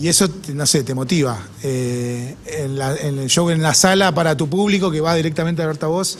Y 0.00 0.06
eso, 0.08 0.28
no 0.54 0.64
sé, 0.64 0.84
te 0.84 0.94
motiva. 0.94 1.38
Eh, 1.64 2.36
en, 2.46 2.78
la- 2.78 2.96
en 2.96 3.18
el 3.18 3.28
show 3.28 3.50
en 3.50 3.60
la 3.60 3.74
sala 3.74 4.14
para 4.14 4.36
tu 4.36 4.48
público 4.48 4.88
que 4.90 5.00
va 5.00 5.14
directamente 5.16 5.62
a 5.62 5.66
verte 5.66 5.84
a 5.84 5.88
vos, 5.88 6.16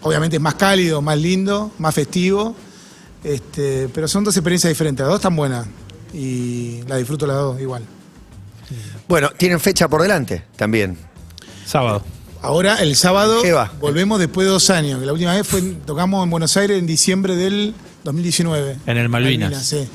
obviamente 0.00 0.36
es 0.36 0.42
más 0.42 0.54
cálido, 0.54 1.02
más 1.02 1.18
lindo, 1.18 1.70
más 1.78 1.94
festivo. 1.94 2.56
Este, 3.22 3.88
pero 3.92 4.08
son 4.08 4.24
dos 4.24 4.34
experiencias 4.34 4.70
diferentes. 4.70 5.04
Las 5.04 5.10
dos 5.10 5.18
están 5.18 5.36
buenas. 5.36 5.66
Y 6.14 6.80
la 6.88 6.96
disfruto 6.96 7.26
las 7.26 7.36
dos 7.36 7.60
igual. 7.60 7.82
Bueno, 9.08 9.30
tienen 9.36 9.58
fecha 9.60 9.88
por 9.88 10.02
delante 10.02 10.44
también. 10.56 10.98
Sábado. 11.66 12.02
Ahora, 12.42 12.76
el 12.76 12.94
sábado, 12.94 13.42
¿Qué 13.42 13.52
va? 13.52 13.72
volvemos 13.80 14.18
después 14.20 14.46
de 14.46 14.52
dos 14.52 14.70
años. 14.70 15.00
La 15.02 15.12
última 15.12 15.34
vez 15.34 15.46
fue, 15.46 15.60
tocamos 15.84 16.22
en 16.24 16.30
Buenos 16.30 16.56
Aires 16.56 16.78
en 16.78 16.86
diciembre 16.86 17.34
del 17.36 17.74
2019. 18.04 18.76
En 18.86 18.96
el 18.96 19.08
Malvinas. 19.08 19.64
sí. 19.64 19.88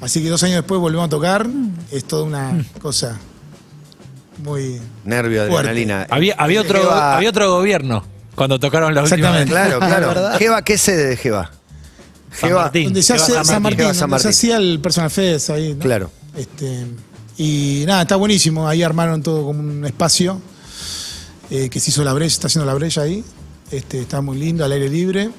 Así 0.00 0.22
que 0.22 0.28
dos 0.28 0.42
años 0.42 0.56
después 0.56 0.80
volvemos 0.80 1.06
a 1.06 1.08
tocar. 1.10 1.46
Es 1.90 2.04
toda 2.04 2.22
una 2.24 2.64
cosa 2.80 3.18
muy... 4.38 4.80
Nervio, 5.04 5.40
Fuerte. 5.46 5.56
adrenalina. 5.56 6.06
Había, 6.10 6.34
había, 6.38 6.60
otro, 6.60 6.82
Jeva- 6.82 7.16
había 7.16 7.30
otro 7.30 7.50
gobierno 7.50 8.04
cuando 8.34 8.60
tocaron 8.60 8.94
la 8.94 9.02
última 9.02 9.30
vez. 9.32 9.42
Exactamente. 9.42 9.80
Claro, 9.88 10.12
claro. 10.12 10.30
Jeva, 10.38 10.62
¿qué 10.62 10.78
sede 10.78 11.06
de 11.08 11.16
Jeva? 11.16 11.50
San 12.32 12.50
Jeva- 12.50 12.62
Martín. 12.62 12.84
Donde 12.84 13.02
se 13.02 13.14
hace 13.14 13.32
San 13.32 13.44
San 13.44 13.62
Martín, 13.62 13.78
San 13.80 13.86
donde 13.88 13.98
se 13.98 14.06
Martín. 14.06 14.28
hacía 14.30 14.56
el 14.58 14.80
Personal 14.80 15.10
Fest 15.10 15.50
ahí, 15.50 15.74
¿no? 15.74 15.80
Claro. 15.80 16.10
Este, 16.36 16.86
y 17.38 17.84
nada, 17.86 18.02
está 18.02 18.16
buenísimo. 18.16 18.68
Ahí 18.68 18.82
armaron 18.82 19.22
todo 19.22 19.44
como 19.44 19.60
un 19.60 19.84
espacio 19.84 20.40
eh, 21.50 21.68
que 21.68 21.80
se 21.80 21.90
hizo 21.90 22.02
la 22.04 22.12
brecha, 22.12 22.34
está 22.34 22.46
haciendo 22.46 22.66
la 22.66 22.74
brecha 22.74 23.02
ahí. 23.02 23.24
Este, 23.70 24.00
está 24.00 24.20
muy 24.20 24.38
lindo, 24.38 24.64
al 24.64 24.72
aire 24.72 24.88
libre. 24.88 25.30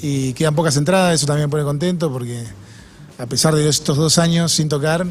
Y 0.00 0.32
quedan 0.34 0.54
pocas 0.54 0.76
entradas, 0.76 1.14
eso 1.14 1.26
también 1.26 1.48
me 1.48 1.50
pone 1.50 1.64
contento 1.64 2.12
porque 2.12 2.44
a 3.18 3.26
pesar 3.26 3.54
de 3.54 3.68
estos 3.68 3.96
dos 3.96 4.18
años 4.18 4.52
sin 4.52 4.68
tocar, 4.68 5.06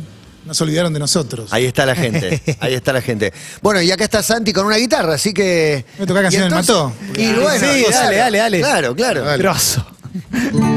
no 0.46 0.54
se 0.54 0.64
olvidaron 0.64 0.94
de 0.94 1.00
nosotros. 1.00 1.52
Ahí 1.54 1.66
está 1.66 1.86
la 1.86 1.96
gente, 1.96 2.42
ahí 2.60 2.74
está 2.74 2.94
la 2.94 3.02
gente. 3.02 3.34
Bueno, 3.62 3.82
y 3.82 3.92
acá 3.92 4.04
está 4.04 4.22
Santi 4.22 4.52
con 4.54 4.66
una 4.66 4.78
guitarra, 4.78 5.16
así 5.16 5.34
que... 5.34 5.86
¿Me 5.98 6.06
toca 6.06 6.22
canción 6.22 6.44
del 6.44 6.54
Mató? 6.54 6.94
Y 7.16 7.28
Sí, 7.28 7.34
bueno, 7.34 7.46
dale, 7.46 7.86
claro, 7.88 8.18
dale, 8.18 8.38
dale. 8.38 8.60
Claro, 8.60 8.96
claro. 8.96 9.24
Dale. 9.24 9.38
Grosso. 9.42 9.86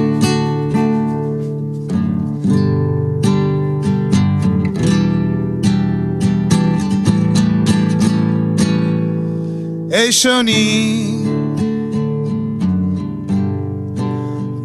Johnny, 10.12 11.24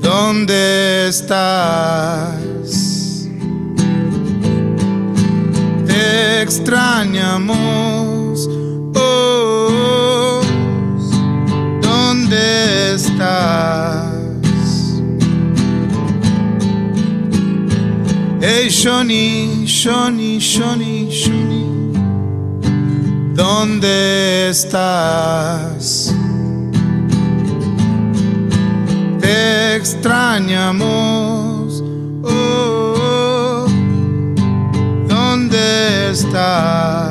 ¿dónde 0.01 1.07
estás? 1.07 2.49
Te 5.87 6.41
extrañamos, 6.41 7.55
oh, 8.93 10.41
¿dónde 11.81 12.95
estás? 12.95 14.11
Hey 18.41 18.69
Johnny, 18.69 19.65
Johnny, 19.65 20.39
Johnny, 20.41 21.09
Johnny. 21.09 21.70
¿Dónde 23.33 24.49
estás? 24.49 26.13
Te 29.19 29.75
extrañamos. 29.75 31.83
Oh, 32.23 33.65
¿Dónde 35.07 36.11
estás? 36.11 37.10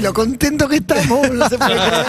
Lo 0.00 0.12
contento 0.14 0.68
que 0.68 0.76
estamos, 0.76 1.30
no 1.30 1.48
se 1.48 1.58
puede 1.58 1.74
creer. 1.74 2.06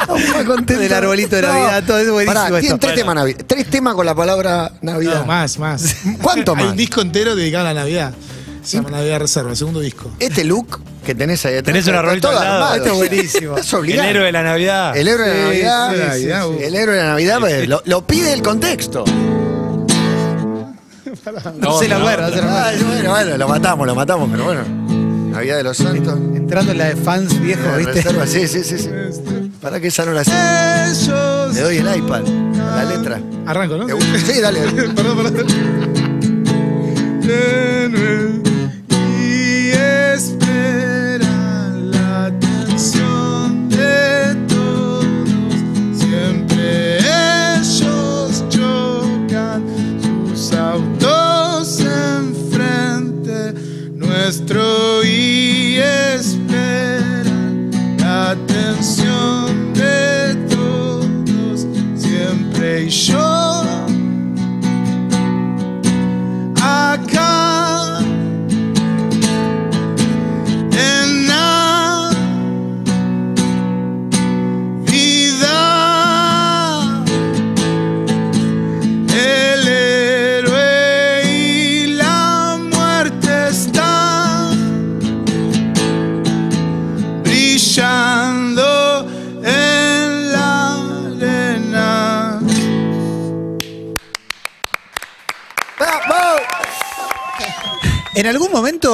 Estamos 0.00 0.20
muy 0.34 0.44
contentos. 0.44 0.78
Del 0.78 0.92
arbolito 0.92 1.36
de 1.36 1.42
Navidad, 1.42 1.84
todo 1.86 1.98
es 1.98 2.10
buenísimo 2.10 2.34
Pará, 2.34 2.46
tienen 2.60 2.64
esto. 2.64 2.78
tres 2.78 2.94
temas 2.94 3.16
navi- 3.16 3.44
Tres 3.46 3.66
temas 3.70 3.94
con 3.94 4.06
la 4.06 4.14
palabra 4.14 4.72
Navidad. 4.82 5.20
No, 5.20 5.26
más, 5.26 5.58
más. 5.58 5.96
¿Cuánto 6.22 6.52
Hay 6.56 6.62
más? 6.62 6.70
un 6.72 6.76
disco 6.76 7.00
entero 7.00 7.34
dedicado 7.36 7.66
a 7.68 7.72
la 7.74 7.80
Navidad. 7.80 8.12
Se 8.62 8.78
llama 8.78 8.90
Navidad 8.90 9.20
Reserva, 9.20 9.50
el 9.50 9.56
segundo 9.56 9.78
disco. 9.80 10.10
Este 10.18 10.42
look, 10.44 10.80
que 11.04 11.14
tenés 11.14 11.44
ahí 11.46 11.52
atrás. 11.54 11.64
Tenés 11.66 11.86
una 11.86 11.96
está 11.98 12.08
rolita 12.08 12.28
todo 12.28 12.38
al 12.38 12.44
lado. 12.44 12.56
armado. 12.56 12.74
Esto 12.76 12.88
es 12.88 12.96
buenísimo. 13.08 13.56
El 13.58 13.74
obligado. 13.76 14.08
héroe 14.08 14.24
de 14.26 14.32
la 14.32 14.42
Navidad. 14.42 14.96
El 14.96 15.08
héroe 15.08 15.28
de 15.28 15.34
la 15.34 15.36
Sí, 15.36 15.62
Navidad. 15.62 15.88
sí, 15.90 15.94
sí, 15.96 16.00
Navidad, 16.26 16.46
sí. 16.58 16.64
El 16.64 16.74
héroe 16.74 16.96
de 16.96 17.02
la 17.02 17.08
Navidad 17.08 17.36
pues, 17.40 17.68
lo, 17.68 17.82
lo 17.84 18.06
pide 18.06 18.32
el 18.32 18.42
contexto. 18.42 19.04
No 21.58 21.78
se 21.78 21.88
la 21.88 21.96
acuerda, 21.96 22.28
no 22.28 22.34
se 22.34 22.42
la 22.42 22.48
acuerda. 22.48 22.66
Ay, 22.66 22.82
bueno, 22.82 23.10
bueno, 23.10 23.36
lo 23.36 23.48
matamos, 23.48 23.86
lo 23.86 23.94
matamos, 23.94 24.28
pero 24.30 24.44
bueno. 24.44 24.62
Navidad 25.36 25.58
de 25.58 25.64
los 25.64 25.76
Santos. 25.76 26.18
Entrando 26.34 26.72
en 26.72 26.78
la 26.78 26.86
de 26.86 26.96
fans 26.96 27.38
viejos, 27.40 27.76
¿viste? 27.76 27.92
reserva, 27.92 28.26
Sí, 28.26 28.48
sí, 28.48 28.64
sí, 28.64 28.78
sí. 28.78 28.88
Para 29.60 29.78
que 29.78 29.88
esa 29.88 30.06
no 30.06 30.12
la 30.12 30.24
sé. 30.24 30.32
Le 31.52 31.60
doy 31.60 31.76
el 31.76 31.96
iPad, 31.98 32.22
la 32.56 32.84
letra. 32.84 33.20
Arranco, 33.44 33.76
¿no? 33.76 33.86
Sí, 34.16 34.40
dale. 34.40 34.60
perdón, 34.94 35.18
perdón. 35.22 35.46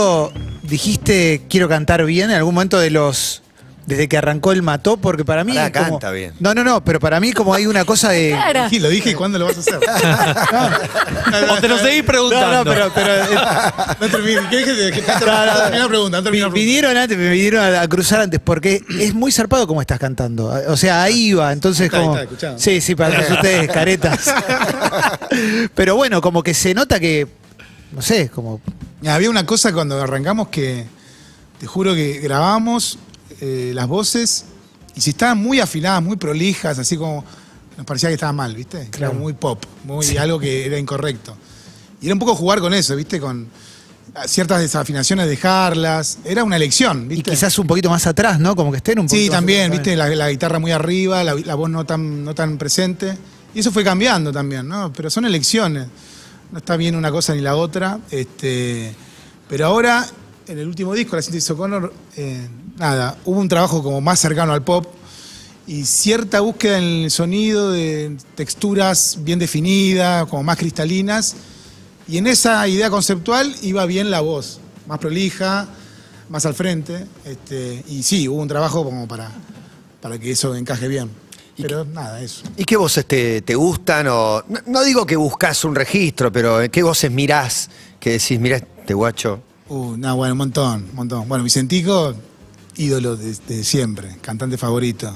Momento 0.03 0.33
dijiste 0.63 1.43
quiero 1.49 1.69
cantar 1.69 2.05
bien? 2.05 2.31
¿En 2.31 2.37
algún 2.37 2.55
momento 2.55 2.79
de 2.79 2.91
los. 2.91 3.39
Desde 3.85 4.07
que 4.09 4.17
arrancó 4.17 4.53
el 4.53 4.63
mató? 4.63 4.97
Porque 4.97 5.25
para 5.25 5.43
mí. 5.43 5.55
Pará, 5.55 5.73
como- 5.73 5.99
canta 5.99 6.13
bien. 6.13 6.33
No, 6.39 6.55
no, 6.55 6.63
no, 6.63 6.85
pero 6.85 7.01
para 7.01 7.19
mí, 7.19 7.33
como 7.33 7.53
hay 7.53 7.67
una 7.67 7.85
cosa 7.85 8.11
de. 8.11 8.31
Cara. 8.31 8.71
Sí, 8.71 8.79
lo 8.79 8.89
dije 8.89 9.11
y 9.11 9.15
cuándo 9.15 9.41
lo 9.41 9.47
vas 9.47 9.57
a 9.57 9.61
hacer. 9.61 9.81
O 11.51 11.57
te 11.61 11.67
lo 11.69 11.79
seguís 11.79 12.03
No, 12.03 12.07
preguntando. 12.07 12.65
no, 12.65 12.71
pero. 12.71 12.93
pero 12.95 13.13
eh, 13.13 13.27
No 14.01 14.09
termine. 14.09 14.41
¿Qué 14.51 14.59
dije? 14.59 15.03
No, 15.27 15.27
no, 15.27 15.47
no 15.47 15.55
terminé 15.57 15.79
la 15.81 15.89
pregunta. 15.89 16.17
no 16.19 16.23
vi- 16.23 16.25
terminé 16.25 16.43
la 16.45 16.51
pregunta. 16.51 16.55
vinieron 16.55 16.97
antes, 16.97 17.19
me 17.19 17.31
vinieron 17.31 17.61
a, 17.75 17.81
a 17.83 17.89
cruzar 17.89 18.21
antes, 18.21 18.39
porque 18.43 18.83
es 19.01 19.15
muy 19.15 19.33
zarpado 19.33 19.67
como 19.67 19.81
estás 19.81 19.99
cantando. 19.99 20.47
O 20.69 20.77
sea, 20.77 21.03
ahí 21.03 21.33
va, 21.33 21.53
entonces 21.53 21.87
Está, 21.87 21.99
como. 21.99 22.17
está, 22.19 22.57
sí, 22.59 22.81
sí, 22.81 22.95
para 22.95 23.17
todos 23.17 23.33
ustedes, 23.33 23.69
caretas. 23.69 24.33
Pero 25.75 25.97
bueno, 25.97 26.21
como 26.21 26.43
que 26.45 26.55
se 26.55 26.73
nota 26.75 27.01
que. 27.01 27.27
No 27.93 28.03
sé, 28.03 28.29
como. 28.31 28.61
Había 29.07 29.31
una 29.31 29.45
cosa 29.45 29.73
cuando 29.73 30.01
arrancamos 30.01 30.49
que 30.49 30.87
te 31.59 31.67
juro 31.67 31.95
que 31.95 32.21
grabábamos 32.21 32.99
eh, 33.41 33.73
las 33.75 33.87
voces 33.89 34.45
y 34.95 35.01
si 35.01 35.11
estaban 35.11 35.39
muy 35.39 35.61
afinadas, 35.61 36.03
muy 36.03 36.17
prolijas, 36.17 36.79
así 36.79 36.97
como 36.97 37.25
nos 37.77 37.87
parecía 37.87 38.09
que 38.09 38.15
estaba 38.15 38.33
mal, 38.33 38.55
¿viste? 38.55 38.89
Que 38.91 38.99
Era 38.99 39.11
muy 39.11 39.33
pop, 39.33 39.65
muy 39.85 40.17
algo 40.17 40.39
que 40.39 40.67
era 40.67 40.79
incorrecto. 40.79 41.37
Y 42.01 42.07
era 42.07 42.15
un 42.15 42.19
poco 42.19 42.35
jugar 42.35 42.61
con 42.61 42.75
eso, 42.75 42.95
¿viste? 42.97 43.21
Con 43.21 43.49
ciertas 44.27 44.61
desafinaciones, 44.61 45.27
dejarlas. 45.29 46.19
Era 46.25 46.45
una 46.45 46.57
elección, 46.57 47.07
Y 47.07 47.17
¿viste? 47.17 47.31
quizás 47.31 47.59
un 47.59 47.67
poquito 47.67 47.89
más 47.91 48.07
atrás, 48.07 48.39
¿no? 48.39 48.55
Como 48.55 48.71
que 48.71 48.79
estén 48.79 48.99
un 48.99 49.07
poquito 49.07 49.23
Sí, 49.25 49.31
también, 49.31 49.71
viste, 49.71 49.97
la, 49.97 50.09
la 50.09 50.31
guitarra 50.31 50.59
muy 50.59 50.73
arriba, 50.73 51.25
la, 51.25 51.35
la 51.35 51.55
voz 51.55 51.71
no 51.71 51.85
tan, 51.87 52.25
no 52.25 52.35
tan 52.35 52.59
presente. 52.59 53.17
Y 53.55 53.61
eso 53.61 53.71
fue 53.73 53.85
cambiando 53.85 54.33
también, 54.33 54.67
¿no? 54.69 54.93
Pero 54.93 55.11
son 55.11 55.25
elecciones. 55.25 55.87
No 56.53 56.59
está 56.59 56.77
bien 56.77 56.95
una 56.95 57.11
cosa 57.11 57.35
ni 57.35 57.41
la 57.41 57.57
otra. 57.57 57.99
Este, 58.11 58.95
pero 59.49 59.67
ahora, 59.67 60.07
en 60.47 60.59
el 60.59 60.69
último 60.69 60.93
disco, 60.93 61.17
La 61.17 61.23
Síntesis 61.23 61.51
O'Connor, 61.51 61.93
eh, 62.17 62.47
nada, 62.77 63.17
hubo 63.25 63.41
un 63.41 63.49
trabajo 63.49 63.83
como 63.83 64.03
más 64.03 64.21
cercano 64.21 64.53
al 64.53 64.63
pop 64.63 64.87
y 65.67 65.85
cierta 65.85 66.41
búsqueda 66.41 66.77
en 66.77 67.05
el 67.05 67.11
sonido 67.11 67.71
de 67.71 68.19
texturas 68.35 69.19
bien 69.21 69.39
definidas, 69.39 70.27
como 70.27 70.43
más 70.43 70.59
cristalinas. 70.59 71.37
Y 72.07 72.19
en 72.19 72.27
esa 72.27 72.69
idea 72.69 72.91
conceptual 72.91 73.57
iba 73.63 73.87
bien 73.87 74.11
la 74.11 74.21
voz, 74.21 74.61
más 74.87 74.99
prolija, 74.99 75.69
más 76.29 76.45
al 76.45 76.53
frente. 76.53 77.07
Este, 77.25 77.83
y 77.89 78.03
sí, 78.03 78.29
hubo 78.29 78.43
un 78.43 78.49
trabajo 78.49 78.85
como 78.85 79.09
para, 79.09 79.31
para 80.03 80.19
que 80.19 80.33
eso 80.33 80.55
encaje 80.55 80.87
bien. 80.87 81.22
Pero 81.63 81.85
nada, 81.85 82.21
eso. 82.21 82.43
¿Y 82.57 82.65
qué 82.65 82.77
voces 82.77 83.07
te, 83.07 83.43
te 83.43 83.55
gustan? 83.55 84.07
O, 84.09 84.43
no, 84.49 84.61
no 84.67 84.83
digo 84.83 85.07
que 85.07 85.17
buscas 85.17 85.65
un 85.65 85.75
registro, 85.75 86.31
pero 86.31 86.59
¿qué 86.71 86.83
voces 86.83 87.11
mirás? 87.11 87.71
Que 87.99 88.11
decís, 88.11 88.39
mirá 88.39 88.57
este 88.57 88.95
guacho. 88.95 89.41
Uh, 89.69 89.97
no, 89.97 90.17
bueno, 90.17 90.35
un 90.35 90.39
montón, 90.39 90.87
un 90.91 90.95
montón. 90.95 91.29
Bueno, 91.29 91.45
Vicentico, 91.45 92.15
ídolo 92.77 93.17
de, 93.17 93.35
de 93.49 93.65
siempre, 93.65 94.17
cantante 94.21 94.59
favorito. 94.59 95.15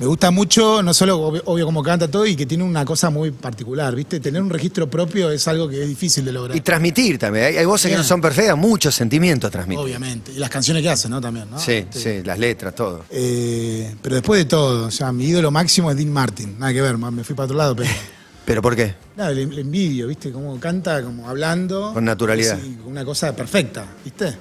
Me 0.00 0.06
gusta 0.06 0.30
mucho, 0.30 0.82
no 0.82 0.94
solo 0.94 1.20
obvio, 1.20 1.42
obvio 1.44 1.66
como 1.66 1.82
canta 1.82 2.08
todo, 2.08 2.24
y 2.26 2.34
que 2.34 2.46
tiene 2.46 2.64
una 2.64 2.86
cosa 2.86 3.10
muy 3.10 3.32
particular, 3.32 3.94
¿viste? 3.94 4.18
Tener 4.18 4.40
un 4.40 4.48
registro 4.48 4.88
propio 4.88 5.30
es 5.30 5.46
algo 5.46 5.68
que 5.68 5.82
es 5.82 5.86
difícil 5.86 6.24
de 6.24 6.32
lograr. 6.32 6.56
Y 6.56 6.62
transmitir 6.62 7.18
también. 7.18 7.44
Hay, 7.44 7.56
hay 7.58 7.66
voces 7.66 7.90
que 7.90 7.98
no 7.98 8.02
son 8.02 8.18
perfectas, 8.22 8.56
muchos 8.56 8.94
sentimientos 8.94 9.50
transmiten. 9.50 9.84
Obviamente. 9.84 10.32
Y 10.32 10.36
las 10.38 10.48
canciones 10.48 10.82
que 10.82 10.88
hace, 10.88 11.10
¿no? 11.10 11.20
También, 11.20 11.50
¿no? 11.50 11.58
Sí, 11.60 11.72
Este, 11.72 11.98
sí, 12.20 12.26
las 12.26 12.38
letras, 12.38 12.74
todo. 12.74 13.04
eh, 13.10 13.94
pero 14.00 14.14
después 14.14 14.38
de 14.38 14.46
todo, 14.46 14.86
o 14.86 14.90
sea, 14.90 15.12
mi 15.12 15.26
ídolo 15.26 15.50
máximo 15.50 15.90
es 15.90 15.98
Dean 15.98 16.10
Martin. 16.10 16.58
Nada 16.58 16.72
que 16.72 16.80
ver, 16.80 16.96
me 16.96 17.22
fui 17.22 17.36
para 17.36 17.44
otro 17.44 17.58
lado, 17.58 17.76
pero. 17.76 17.90
¿Pero 18.46 18.62
por 18.62 18.74
qué? 18.74 18.94
Nada, 19.18 19.32
le, 19.32 19.44
le 19.46 19.60
envidio, 19.60 20.06
¿viste? 20.08 20.32
Como 20.32 20.58
canta, 20.58 21.02
como 21.04 21.28
hablando. 21.28 21.92
Con 21.92 22.06
naturalidad. 22.06 22.58
Sí, 22.58 22.78
una 22.86 23.04
cosa 23.04 23.36
perfecta, 23.36 23.84
¿viste? 24.02 24.34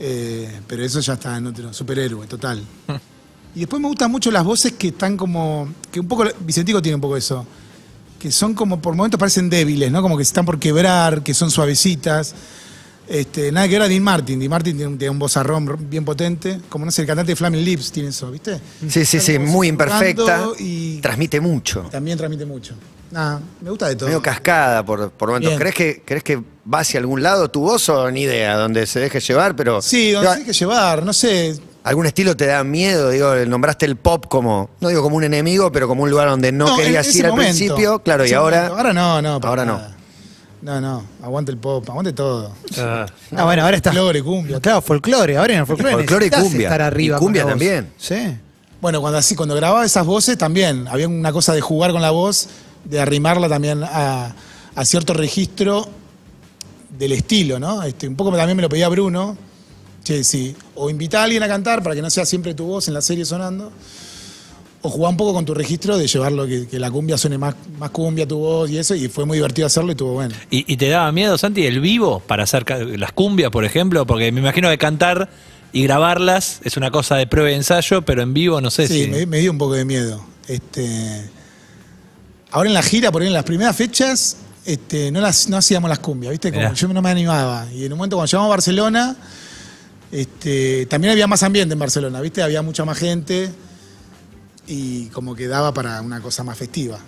Eh, 0.00 0.60
pero 0.66 0.84
eso 0.84 0.98
ya 0.98 1.12
está 1.12 1.36
en 1.36 1.46
otro 1.46 1.72
superhéroe, 1.72 2.26
total. 2.26 2.60
Y 3.54 3.60
después 3.60 3.80
me 3.82 3.88
gustan 3.88 4.10
mucho 4.10 4.30
las 4.30 4.44
voces 4.44 4.72
que 4.72 4.88
están 4.88 5.16
como. 5.16 5.68
que 5.90 6.00
un 6.00 6.08
poco. 6.08 6.24
Vicentico 6.40 6.80
tiene 6.80 6.96
un 6.96 7.00
poco 7.00 7.16
eso. 7.16 7.46
Que 8.18 8.30
son 8.30 8.54
como, 8.54 8.80
por 8.80 8.94
momentos 8.94 9.18
parecen 9.18 9.50
débiles, 9.50 9.90
¿no? 9.90 10.00
Como 10.00 10.16
que 10.16 10.24
se 10.24 10.28
están 10.28 10.46
por 10.46 10.58
quebrar, 10.58 11.22
que 11.22 11.34
son 11.34 11.50
suavecitas. 11.50 12.34
Este, 13.08 13.50
nada 13.50 13.66
que 13.66 13.74
ver 13.74 13.82
a 13.82 13.88
Dean 13.88 14.02
Martin. 14.02 14.38
Dean 14.38 14.48
Martin 14.48 14.76
tiene 14.76 14.92
un, 14.92 14.96
tiene 14.96 15.10
un 15.10 15.18
vozarrón 15.18 15.76
bien 15.90 16.04
potente. 16.04 16.60
Como 16.68 16.84
no 16.84 16.90
sé, 16.90 17.02
el 17.02 17.08
cantante 17.08 17.32
de 17.32 17.36
Flaming 17.36 17.64
Lips 17.64 17.90
tiene 17.90 18.10
eso, 18.10 18.30
¿viste? 18.30 18.60
Sí, 18.88 19.04
sí, 19.04 19.20
sí, 19.20 19.38
muy 19.38 19.68
imperfecta. 19.68 20.46
Y 20.58 20.98
Transmite 21.00 21.40
mucho. 21.40 21.82
también 21.90 22.16
transmite 22.16 22.46
mucho. 22.46 22.74
Nada, 23.10 23.42
me 23.60 23.68
gusta 23.68 23.88
de 23.88 23.96
todo. 23.96 24.06
Medio 24.06 24.22
cascada 24.22 24.84
por, 24.86 25.10
por 25.10 25.28
momentos. 25.28 25.50
Bien. 25.50 25.58
¿Crees 25.60 25.74
que, 25.74 26.02
¿Crees 26.02 26.22
que 26.24 26.36
va 26.72 26.78
hacia 26.78 26.98
algún 27.00 27.22
lado 27.22 27.50
tu 27.50 27.60
voz 27.60 27.86
o 27.90 28.10
ni 28.10 28.22
idea? 28.22 28.56
Donde 28.56 28.86
se 28.86 29.00
deje 29.00 29.20
llevar, 29.20 29.54
pero. 29.56 29.82
Sí, 29.82 30.12
donde 30.12 30.36
se 30.36 30.44
que 30.44 30.52
llevar, 30.52 31.04
no 31.04 31.12
sé. 31.12 31.60
¿Algún 31.84 32.06
estilo 32.06 32.36
te 32.36 32.46
da 32.46 32.62
miedo? 32.62 33.10
Digo, 33.10 33.34
nombraste 33.46 33.86
el 33.86 33.96
pop 33.96 34.26
como, 34.28 34.70
no 34.80 34.88
digo 34.88 35.02
como 35.02 35.16
un 35.16 35.24
enemigo, 35.24 35.72
pero 35.72 35.88
como 35.88 36.04
un 36.04 36.10
lugar 36.10 36.28
donde 36.28 36.52
no, 36.52 36.76
querías 36.76 37.14
ir 37.14 37.26
al 37.26 37.34
principio. 37.34 37.98
Claro, 38.00 38.24
y 38.24 38.32
ahora. 38.32 38.68
momento. 38.68 38.76
Ahora 38.76 38.92
no, 38.92 39.22
no. 39.22 39.40
Ahora 39.42 39.64
no. 39.64 39.78
nada. 39.78 39.96
No, 40.62 40.80
no. 40.80 41.04
Aguante 41.22 41.50
el 41.50 41.58
pop, 41.58 41.88
aguante 41.90 42.12
todo. 42.12 42.52
Ah. 42.78 43.06
Ah, 43.36 43.44
bueno, 43.44 43.64
ahora 43.64 43.76
está. 43.76 43.90
Folclore, 43.90 44.22
cumbia. 44.22 44.60
Claro, 44.60 44.80
folclore. 44.80 45.36
Ahora 45.36 45.54
en 45.54 45.60
el 45.60 45.66
folclore. 45.66 45.94
Folclore 45.94 46.26
y 46.26 46.30
cumbia. 46.30 46.68
Estar 46.68 46.82
arriba 46.82 47.16
Y 47.16 47.18
cumbia 47.18 47.44
también. 47.44 47.92
Sí. 47.98 48.38
Bueno, 48.80 49.00
cuando 49.00 49.18
así, 49.18 49.34
cuando 49.34 49.56
grababa 49.56 49.84
esas 49.84 50.06
voces 50.06 50.38
también, 50.38 50.86
había 50.88 51.08
una 51.08 51.32
cosa 51.32 51.52
de 51.52 51.60
jugar 51.60 51.90
con 51.90 52.00
la 52.00 52.12
voz, 52.12 52.48
de 52.84 53.00
arrimarla 53.00 53.48
también 53.48 53.82
a, 53.82 54.34
a 54.74 54.84
cierto 54.84 55.14
registro 55.14 55.88
del 56.90 57.12
estilo, 57.12 57.58
¿no? 57.58 57.82
Este, 57.82 58.06
un 58.06 58.14
poco 58.14 58.36
también 58.36 58.56
me 58.56 58.62
lo 58.62 58.68
pedía 58.68 58.88
Bruno. 58.88 59.36
Che, 60.04 60.24
sí. 60.24 60.54
O 60.74 60.90
invitar 60.90 61.20
a 61.20 61.24
alguien 61.24 61.42
a 61.42 61.48
cantar 61.48 61.82
para 61.82 61.94
que 61.94 62.02
no 62.02 62.10
sea 62.10 62.24
siempre 62.26 62.54
tu 62.54 62.64
voz 62.66 62.88
en 62.88 62.94
la 62.94 63.00
serie 63.02 63.24
sonando. 63.24 63.72
O 64.84 64.90
jugar 64.90 65.10
un 65.12 65.16
poco 65.16 65.32
con 65.32 65.44
tu 65.44 65.54
registro 65.54 65.96
de 65.96 66.08
llevarlo, 66.08 66.44
que, 66.44 66.66
que 66.66 66.78
la 66.80 66.90
cumbia 66.90 67.16
suene 67.16 67.38
más, 67.38 67.54
más 67.78 67.90
cumbia 67.90 68.26
tu 68.26 68.38
voz 68.38 68.68
y 68.68 68.78
eso. 68.78 68.96
Y 68.96 69.06
fue 69.08 69.24
muy 69.24 69.38
divertido 69.38 69.66
hacerlo 69.66 69.90
y 69.90 69.92
estuvo 69.92 70.14
bueno. 70.14 70.34
¿Y, 70.50 70.70
y 70.72 70.76
te 70.76 70.88
daba 70.88 71.12
miedo, 71.12 71.38
Santi, 71.38 71.64
el 71.66 71.78
vivo 71.80 72.20
para 72.26 72.42
hacer 72.42 72.64
las 72.98 73.12
cumbias, 73.12 73.50
por 73.52 73.64
ejemplo? 73.64 74.04
Porque 74.06 74.32
me 74.32 74.40
imagino 74.40 74.68
que 74.70 74.78
cantar 74.78 75.30
y 75.72 75.84
grabarlas 75.84 76.60
es 76.64 76.76
una 76.76 76.90
cosa 76.90 77.14
de 77.14 77.28
prueba 77.28 77.52
y 77.52 77.54
ensayo, 77.54 78.02
pero 78.02 78.22
en 78.22 78.34
vivo 78.34 78.60
no 78.60 78.70
sé 78.72 78.88
Sí, 78.88 79.04
si. 79.04 79.08
me, 79.10 79.24
me 79.26 79.38
dio 79.38 79.52
un 79.52 79.58
poco 79.58 79.74
de 79.74 79.84
miedo. 79.84 80.20
Este, 80.48 81.30
ahora 82.50 82.68
en 82.68 82.74
la 82.74 82.82
gira, 82.82 83.12
por 83.12 83.22
ahí 83.22 83.28
en 83.28 83.34
las 83.34 83.44
primeras 83.44 83.76
fechas, 83.76 84.36
este, 84.64 85.12
no, 85.12 85.20
las, 85.20 85.48
no 85.48 85.56
hacíamos 85.56 85.88
las 85.88 86.00
cumbias, 86.00 86.32
¿viste? 86.32 86.52
Como 86.52 86.74
yo 86.74 86.88
no 86.88 87.00
me 87.00 87.10
animaba. 87.10 87.68
Y 87.72 87.84
en 87.84 87.92
un 87.92 87.98
momento 87.98 88.16
cuando 88.16 88.28
llegamos 88.30 88.46
a 88.46 88.50
Barcelona, 88.50 89.16
Este, 90.12 90.84
también 90.86 91.12
había 91.12 91.26
más 91.26 91.42
ambiente 91.42 91.72
en 91.72 91.78
Barcelona, 91.78 92.20
¿viste? 92.20 92.42
Había 92.42 92.60
mucha 92.60 92.84
más 92.84 92.98
gente 92.98 93.50
y 94.68 95.06
como 95.06 95.34
que 95.34 95.48
daba 95.48 95.72
para 95.72 96.02
una 96.02 96.20
cosa 96.20 96.44
más 96.44 96.58
festiva. 96.58 96.98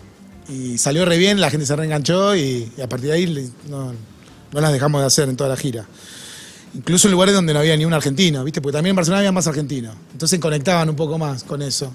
Y 0.49 0.79
salió 0.79 1.05
re 1.05 1.19
bien, 1.19 1.39
la 1.41 1.51
gente 1.51 1.67
se 1.67 1.77
reenganchó 1.77 2.35
y, 2.35 2.73
y 2.77 2.81
a 2.81 2.89
partir 2.89 3.11
de 3.11 3.17
ahí 3.17 3.53
no, 3.69 3.93
no 4.53 4.61
las 4.61 4.73
dejamos 4.73 5.03
de 5.03 5.07
hacer 5.07 5.29
en 5.29 5.37
toda 5.37 5.51
la 5.51 5.57
gira. 5.57 5.87
Incluso 6.75 7.07
en 7.07 7.13
lugares 7.13 7.35
donde 7.35 7.53
no 7.53 7.61
había 7.61 7.77
ni 7.77 7.85
un 7.85 7.93
argentino, 7.93 8.43
¿viste? 8.43 8.61
Porque 8.63 8.79
también 8.79 8.93
en 8.93 8.97
Barcelona 8.97 9.19
había 9.19 9.33
más 9.33 9.47
argentinos. 9.47 9.95
Entonces 10.13 10.41
conectaban 10.41 10.89
un 10.89 10.97
poco 10.97 11.19
más 11.19 11.45
con 11.45 11.61
eso. 11.61 11.95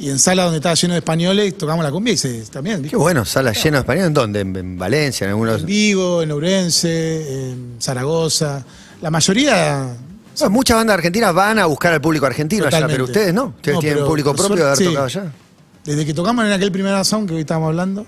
Y 0.00 0.10
en 0.10 0.18
salas 0.18 0.46
donde 0.46 0.58
estaba 0.58 0.74
lleno 0.74 0.94
de 0.94 0.98
españoles 0.98 1.56
tocamos 1.56 1.84
la 1.84 1.90
cumbia 1.90 2.12
y 2.12 2.16
se, 2.16 2.42
también, 2.42 2.82
¿viste? 2.82 2.90
Qué 2.90 2.96
bueno, 2.96 3.24
sala 3.24 3.52
llena 3.52 3.78
de 3.78 3.80
español. 3.80 4.06
¿En 4.06 4.14
dónde? 4.14 4.40
¿En, 4.40 4.56
en 4.56 4.78
Valencia? 4.78 5.24
¿En 5.24 5.30
algunos? 5.30 5.60
En 5.60 5.66
Vigo, 5.66 6.22
en 6.22 6.30
Ourense, 6.32 7.50
en 7.50 7.76
Zaragoza. 7.80 8.64
La 9.00 9.10
mayoría. 9.10 9.96
Bueno, 10.38 10.50
muchas 10.52 10.76
bandas 10.76 10.94
argentinas 10.94 11.34
van 11.34 11.58
a 11.58 11.66
buscar 11.66 11.92
al 11.92 12.00
público 12.00 12.26
argentino 12.26 12.62
allá, 12.66 12.70
Totalmente. 12.78 12.94
pero 12.94 13.04
ustedes 13.04 13.34
no. 13.34 13.46
Ustedes 13.46 13.74
No, 13.74 13.80
tienen 13.80 14.04
público 14.04 14.34
propio 14.34 14.56
de 14.56 14.70
haber 14.70 14.84
tocado 14.84 15.04
allá. 15.06 15.32
Desde 15.84 16.04
que 16.06 16.14
tocamos 16.14 16.44
en 16.44 16.52
aquel 16.52 16.70
primer 16.70 17.04
sound 17.04 17.28
que 17.28 17.34
hoy 17.34 17.40
estábamos 17.40 17.68
hablando, 17.68 18.06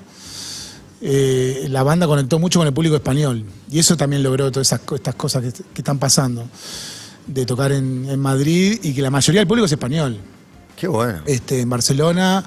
eh, 1.00 1.66
la 1.70 1.82
banda 1.82 2.06
conectó 2.06 2.38
mucho 2.38 2.60
con 2.60 2.66
el 2.66 2.74
público 2.74 2.94
español. 2.96 3.44
Y 3.70 3.78
eso 3.78 3.96
también 3.96 4.22
logró 4.22 4.50
todas 4.50 4.68
esas, 4.68 4.80
estas 4.94 5.14
cosas 5.14 5.42
que, 5.42 5.52
que 5.52 5.80
están 5.80 5.98
pasando. 5.98 6.46
De 7.26 7.46
tocar 7.46 7.72
en, 7.72 8.06
en 8.08 8.18
Madrid 8.18 8.78
y 8.82 8.92
que 8.92 9.02
la 9.02 9.10
mayoría 9.10 9.40
del 9.40 9.48
público 9.48 9.66
es 9.66 9.72
español. 9.72 10.18
Qué 10.76 10.88
bueno. 10.88 11.20
Este, 11.26 11.60
en 11.60 11.70
Barcelona. 11.70 12.44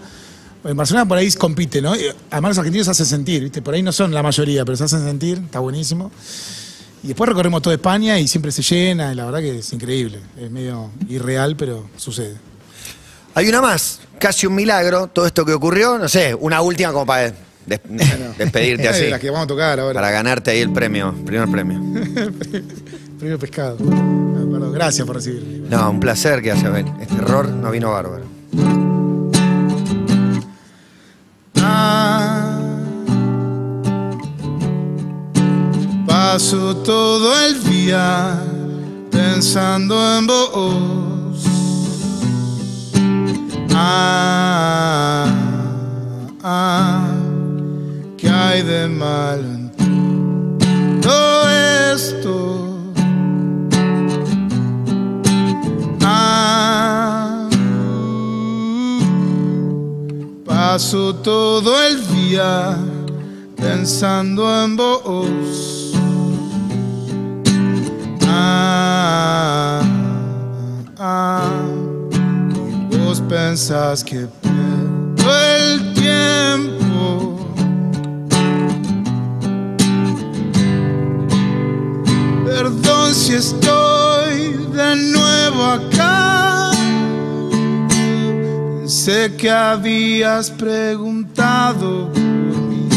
En 0.63 0.77
Barcelona 0.77 1.05
por 1.07 1.17
ahí 1.17 1.31
compite, 1.33 1.81
¿no? 1.81 1.93
Además 2.31 2.49
los 2.51 2.57
argentinos 2.59 2.85
se 2.85 2.91
hacen 2.91 3.05
sentir, 3.05 3.43
¿viste? 3.43 3.61
Por 3.61 3.73
ahí 3.73 3.81
no 3.83 3.91
son 3.91 4.13
la 4.13 4.23
mayoría, 4.23 4.63
pero 4.63 4.77
se 4.77 4.85
hacen 4.85 5.03
sentir, 5.03 5.39
está 5.45 5.59
buenísimo. 5.59 6.09
Y 7.03 7.07
después 7.07 7.27
recorremos 7.27 7.61
toda 7.61 7.75
España 7.75 8.17
y 8.19 8.27
siempre 8.27 8.51
se 8.51 8.61
llena, 8.61 9.11
y 9.11 9.15
la 9.15 9.25
verdad 9.25 9.39
que 9.39 9.59
es 9.59 9.73
increíble. 9.73 10.19
Es 10.39 10.49
medio 10.49 10.89
irreal, 11.09 11.55
pero 11.57 11.85
sucede. 11.97 12.35
Hay 13.35 13.49
una 13.49 13.61
más, 13.61 13.99
casi 14.19 14.45
un 14.47 14.55
milagro, 14.55 15.07
todo 15.07 15.25
esto 15.25 15.43
que 15.45 15.53
ocurrió, 15.53 15.97
no 15.97 16.07
sé, 16.07 16.33
una 16.33 16.61
última 16.61 16.93
como 16.93 17.05
para 17.05 17.33
des- 17.65 17.81
despedirte 18.37 18.87
así. 18.89 19.09
Las 19.09 19.19
que 19.19 19.29
vamos 19.29 19.45
a 19.45 19.47
tocar 19.47 19.79
ahora. 19.79 19.93
Para 19.93 20.11
ganarte 20.11 20.51
ahí 20.51 20.59
el 20.61 20.71
premio, 20.71 21.13
primer 21.25 21.49
premio. 21.49 21.81
Primer 23.19 23.39
pescado. 23.39 23.77
Gracias 24.73 25.07
por 25.07 25.15
recibirme. 25.15 25.69
No, 25.69 25.89
un 25.91 25.99
placer 26.01 26.41
que 26.41 26.51
haya 26.51 26.69
venido. 26.69 26.97
Este 26.99 27.15
error 27.15 27.47
no 27.47 27.71
vino 27.71 27.89
bárbaro. 27.91 28.25
Paso 36.33 36.75
todo 36.77 37.31
el 37.45 37.63
día 37.63 38.41
pensando 39.11 39.95
en 40.17 40.25
vos. 40.25 41.45
Ah, 43.71 45.27
ah, 46.41 47.07
¿qué 48.17 48.29
hay 48.29 48.63
de 48.63 48.87
malo 48.87 49.43
en 49.43 51.01
todo 51.01 51.49
esto? 51.93 52.79
Ah, 56.01 57.47
Paso 60.43 61.13
todo 61.13 61.79
el 61.79 62.07
día 62.07 62.75
pensando 63.55 64.63
en 64.63 64.75
vos. 64.75 65.82
Ah, 68.35 69.81
ah, 70.97 71.51
y 72.91 72.97
vos 72.97 73.21
pensás 73.29 74.03
que 74.03 74.27
pierdo 74.41 75.29
el 75.55 75.93
tiempo. 75.93 77.47
Perdón 82.43 83.13
si 83.13 83.33
estoy 83.35 84.53
de 84.73 84.95
nuevo 84.95 85.63
acá. 85.63 86.71
Sé 88.87 89.35
que 89.37 89.51
habías 89.51 90.49
preguntado 90.49 92.11
por 92.11 92.21
mí. 92.69 92.89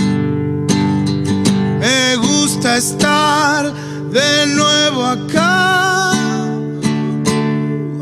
Me 1.80 2.16
estar 2.64 3.72
de 4.10 4.46
nuevo 4.54 5.04
acá, 5.04 6.12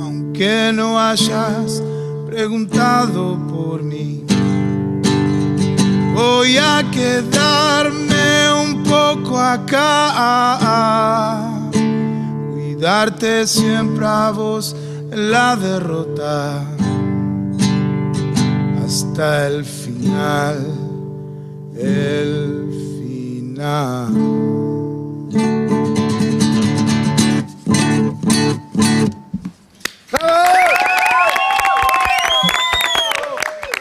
aunque 0.01 0.71
no 0.75 0.99
hayas 0.99 1.83
preguntado 2.27 3.37
por 3.49 3.83
mí. 3.83 4.25
Voy 6.15 6.57
a 6.57 6.85
quedarme 6.93 8.53
un 8.63 8.83
poco 8.85 9.39
acá, 9.39 9.91
cuidarte 12.53 13.47
siempre 13.47 14.07
a 14.07 14.31
vos 14.31 14.77
la 15.11 15.57
derrota 15.57 16.65
hasta 18.85 19.49
el 19.49 19.65
final, 19.65 20.67
el 21.77 22.74
final. 23.55 24.09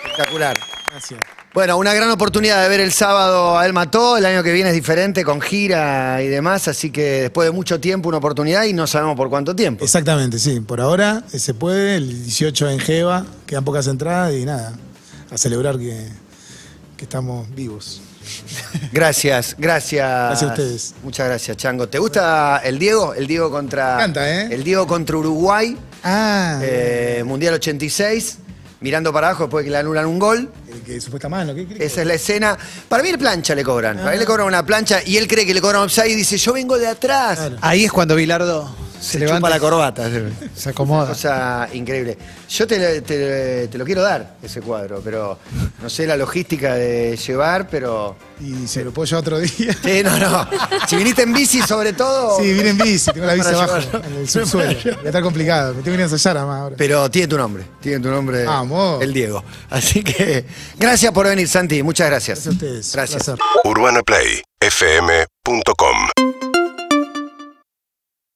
Espectacular. 0.04 0.58
Gracias. 0.90 1.20
Bueno, 1.54 1.78
una 1.78 1.94
gran 1.94 2.10
oportunidad 2.10 2.64
de 2.64 2.70
ver 2.70 2.80
el 2.80 2.92
sábado 2.92 3.58
a 3.58 3.66
El 3.66 3.74
Mató. 3.74 4.18
El 4.18 4.26
año 4.26 4.44
que 4.44 4.52
viene 4.52 4.70
es 4.70 4.76
diferente, 4.76 5.24
con 5.24 5.40
gira 5.42 6.22
y 6.22 6.28
demás. 6.28 6.68
Así 6.68 6.92
que 6.92 7.24
después 7.24 7.48
de 7.48 7.52
mucho 7.52 7.80
tiempo, 7.80 8.10
una 8.10 8.18
oportunidad 8.18 8.64
y 8.66 8.74
no 8.74 8.88
sabemos 8.88 9.16
por 9.16 9.30
cuánto 9.30 9.56
tiempo. 9.56 9.84
Exactamente, 9.84 10.40
sí. 10.40 10.60
Por 10.60 10.82
ahora 10.82 11.24
eh, 11.32 11.40
se 11.40 11.54
puede, 11.54 11.96
el 11.96 12.24
18 12.24 12.70
en 12.70 12.80
Jeva, 12.80 13.26
quedan 13.46 13.64
pocas 13.64 13.88
entradas 13.88 14.34
y 14.34 14.46
nada, 14.46 14.74
a 15.32 15.38
celebrar 15.38 15.78
que, 15.78 16.08
que 16.98 17.04
estamos 17.04 17.48
vivos. 17.56 18.03
Gracias, 18.92 19.56
gracias. 19.58 20.08
Gracias 20.08 20.44
a 20.44 20.48
ustedes. 20.54 20.94
Muchas 21.04 21.28
gracias, 21.28 21.58
Chango. 21.58 21.88
¿Te 21.90 22.00
gusta 22.00 22.62
el 22.64 22.78
Diego? 22.80 23.14
El 23.14 23.28
Diego 23.28 23.50
contra. 23.52 23.98
Canta, 23.98 24.30
¿eh? 24.30 24.48
El 24.52 24.64
Diego 24.64 24.86
contra 24.88 25.18
Uruguay, 25.18 25.78
Ah, 26.04 26.60
eh, 26.62 27.24
Mundial 27.26 27.54
86. 27.56 28.38
Mirando 28.82 29.14
para 29.14 29.28
abajo 29.30 29.44
después 29.46 29.64
de 29.64 29.68
que 29.68 29.72
le 29.72 29.78
anulan 29.78 30.06
un 30.06 30.20
gol. 30.20 30.52
el 30.70 30.82
que 30.82 31.00
supuesta 31.00 31.30
mano, 31.30 31.56
¿qué 31.56 31.66
crees? 31.66 31.82
Esa 31.94 32.02
es 32.02 32.08
la 32.08 32.14
escena. 32.16 32.58
Para 32.90 33.02
mí 33.02 33.08
el 33.10 33.18
plancha 33.18 33.56
le 33.56 33.64
cobran. 33.64 33.96
Para 33.98 34.12
mí 34.12 34.18
le 34.18 34.26
cobran 34.26 34.46
una 34.46 34.66
plancha 34.66 35.00
y 35.06 35.16
él 35.16 35.26
cree 35.26 35.46
que 35.46 35.54
le 35.54 35.62
cobran 35.62 35.84
offside 35.84 36.10
y 36.10 36.16
dice, 36.16 36.38
yo 36.38 36.52
vengo 36.52 36.78
de 36.78 36.88
atrás. 36.88 37.40
Claro. 37.40 37.58
Ahí 37.62 37.86
es 37.86 37.92
cuando 37.94 38.14
Bilardo 38.16 38.76
se, 39.04 39.12
Se 39.14 39.20
levanta 39.20 39.38
chupa 39.40 39.50
la 39.50 39.60
corbata. 39.60 40.10
se 40.56 40.70
acomoda. 40.70 41.08
Cosa 41.10 41.68
increíble. 41.74 42.18
Yo 42.50 42.66
te, 42.66 43.02
te- 43.02 43.68
te 43.68 43.78
lo 43.78 43.84
quiero 43.86 44.02
dar, 44.02 44.36
ese 44.42 44.62
cuadro, 44.62 45.02
pero 45.04 45.38
no 45.82 45.90
sé 45.90 46.08
la 46.08 46.16
logística 46.16 46.76
de 46.76 47.18
llevar, 47.18 47.68
pero... 47.68 48.16
Y 48.40 48.68
se 48.68 48.84
lo 48.84 48.92
puedo 48.92 49.06
llevar 49.06 49.22
otro 49.22 49.40
día. 49.40 49.76
Sí, 49.84 50.02
no, 50.04 50.18
no. 50.18 50.48
Si 50.88 50.96
viniste 50.96 51.24
en 51.24 51.34
bici 51.34 51.62
sobre 51.62 51.92
todo... 51.94 52.38
Sí, 52.40 52.54
vine 52.54 52.70
en 52.70 52.78
bici, 52.78 53.12
tengo 53.12 53.26
la 53.26 53.34
bici 53.34 53.50
abajo, 53.50 53.80
llevarlo. 53.80 54.08
en 54.10 54.16
el 54.22 54.30
subsuelo. 54.30 54.80
Va 54.98 55.02
a 55.04 55.08
estar 55.08 55.22
complicado, 55.24 55.74
me 55.74 55.82
tengo 55.82 55.86
que 55.86 55.94
ir 55.96 56.02
a 56.02 56.04
ensayar 56.04 56.38
además 56.38 56.62
ahora. 56.62 56.76
Pero 56.78 57.10
tiene 57.12 57.28
tu 57.28 57.38
nombre, 57.38 57.64
tiene 57.82 58.00
tu 58.00 58.10
nombre 58.10 58.46
Vamos. 58.46 59.02
el 59.02 59.12
Diego. 59.14 59.44
Así 59.70 60.04
que 60.04 60.46
gracias 60.78 61.12
por 61.12 61.28
venir, 61.28 61.48
Santi, 61.48 61.84
muchas 61.84 62.08
gracias. 62.10 62.46
Gracias 62.46 62.48
a 62.48 62.52
ustedes. 62.52 62.94
Gracias. 62.94 63.24
Placer. 63.24 63.40
UrbanaPlayFM.com 63.66 66.33